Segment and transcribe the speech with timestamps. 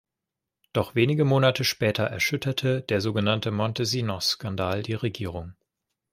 [0.73, 5.53] Doch wenige Monate später erschütterte der sogenannte "Montesinos-Skandal" die Regierung.